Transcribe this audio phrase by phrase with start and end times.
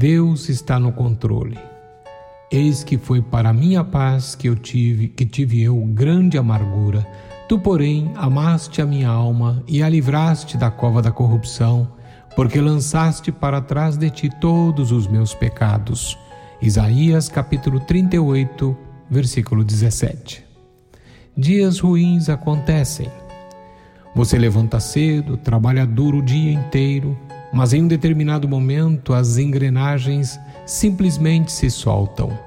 [0.00, 1.58] Deus está no controle.
[2.50, 7.06] Eis que foi para minha paz que eu tive, que tive eu grande amargura.
[7.46, 11.86] Tu, porém, amaste a minha alma e a livraste da cova da corrupção,
[12.34, 16.16] porque lançaste para trás de ti todos os meus pecados.
[16.62, 18.74] Isaías capítulo 38,
[19.10, 20.42] versículo 17.
[21.36, 23.08] Dias ruins acontecem.
[24.14, 27.18] Você levanta cedo, trabalha duro o dia inteiro,
[27.52, 32.38] mas em um determinado momento as engrenagens simplesmente se soltam.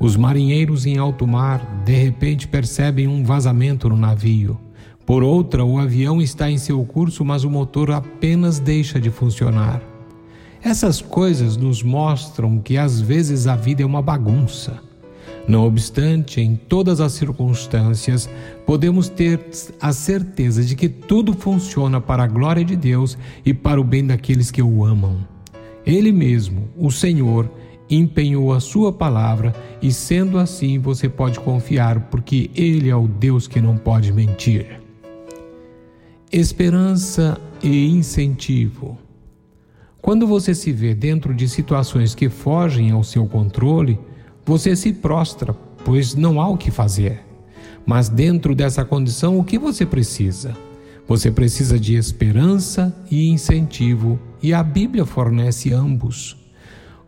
[0.00, 4.58] Os marinheiros em alto mar de repente percebem um vazamento no navio.
[5.04, 9.82] Por outra, o avião está em seu curso, mas o motor apenas deixa de funcionar.
[10.62, 14.87] Essas coisas nos mostram que às vezes a vida é uma bagunça.
[15.48, 18.28] Não obstante, em todas as circunstâncias,
[18.66, 19.40] podemos ter
[19.80, 23.16] a certeza de que tudo funciona para a glória de Deus
[23.46, 25.26] e para o bem daqueles que o amam.
[25.86, 27.50] Ele mesmo, o Senhor,
[27.88, 33.48] empenhou a sua palavra e, sendo assim, você pode confiar, porque Ele é o Deus
[33.48, 34.78] que não pode mentir.
[36.30, 38.98] Esperança e incentivo.
[40.02, 43.98] Quando você se vê dentro de situações que fogem ao seu controle,
[44.48, 45.54] você se prostra,
[45.84, 47.20] pois não há o que fazer.
[47.84, 50.56] Mas dentro dessa condição, o que você precisa?
[51.06, 56.34] Você precisa de esperança e incentivo, e a Bíblia fornece ambos.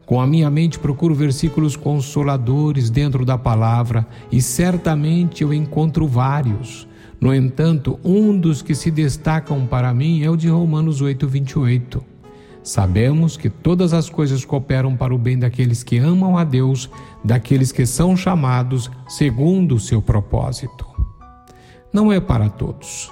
[0.04, 6.86] Com a minha mente procuro versículos consoladores dentro da palavra e certamente eu encontro vários.
[7.18, 12.09] No entanto, um dos que se destacam para mim é o de Romanos 8, 28.
[12.70, 16.88] Sabemos que todas as coisas cooperam para o bem daqueles que amam a Deus,
[17.24, 20.86] daqueles que são chamados segundo o seu propósito.
[21.92, 23.10] Não é para todos.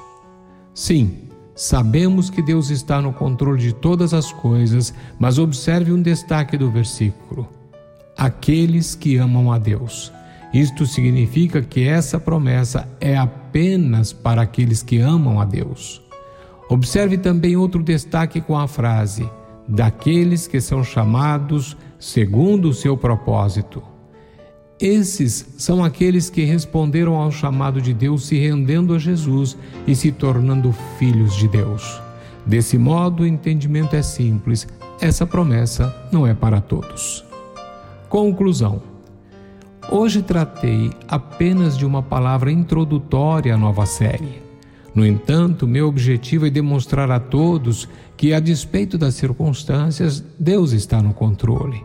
[0.73, 1.23] Sim,
[1.57, 6.71] sabemos que Deus está no controle de todas as coisas, mas observe um destaque do
[6.71, 7.49] versículo:
[8.17, 10.13] aqueles que amam a Deus.
[10.55, 16.01] Isto significa que essa promessa é apenas para aqueles que amam a Deus.
[16.69, 19.29] Observe também outro destaque com a frase:
[19.69, 23.83] daqueles que são chamados segundo o seu propósito.
[24.81, 30.13] Esses são aqueles que responderam ao chamado de Deus, se rendendo a Jesus e se
[30.13, 32.01] tornando filhos de Deus.
[32.47, 34.69] Desse modo, o entendimento é simples:
[35.01, 37.25] essa promessa não é para todos.
[38.09, 38.81] Conclusão.
[39.91, 44.48] Hoje tratei apenas de uma palavra introdutória à nova série.
[44.95, 51.03] No entanto, meu objetivo é demonstrar a todos que, a despeito das circunstâncias, Deus está
[51.03, 51.85] no controle.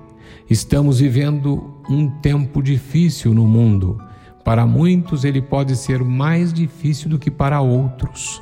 [0.49, 3.99] Estamos vivendo um tempo difícil no mundo.
[4.43, 8.41] Para muitos, ele pode ser mais difícil do que para outros.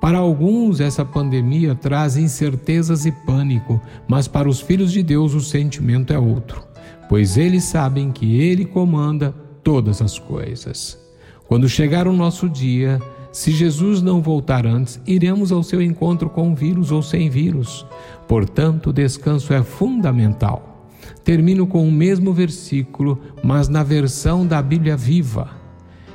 [0.00, 5.40] Para alguns, essa pandemia traz incertezas e pânico, mas para os filhos de Deus, o
[5.40, 6.62] sentimento é outro,
[7.08, 9.32] pois eles sabem que Ele comanda
[9.62, 10.98] todas as coisas.
[11.46, 13.00] Quando chegar o nosso dia,
[13.32, 17.86] se Jesus não voltar antes, iremos ao seu encontro com vírus ou sem vírus.
[18.28, 20.90] Portanto, o descanso é fundamental.
[21.24, 25.62] Termino com o mesmo versículo, mas na versão da Bíblia viva.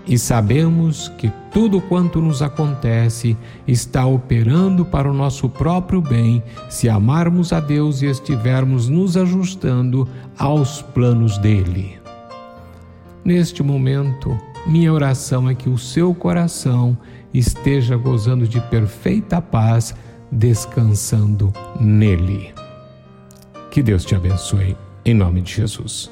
[0.06, 3.36] E sabemos que tudo quanto nos acontece
[3.68, 10.08] está operando para o nosso próprio bem, se amarmos a Deus e estivermos nos ajustando
[10.38, 12.00] aos planos dele.
[13.26, 16.97] Neste momento, minha oração é que o seu coração
[17.34, 19.95] esteja gozando de perfeita paz,
[20.31, 22.53] descansando nele.
[23.72, 24.75] Que Deus te abençoe,
[25.06, 26.09] em nome de Jesus.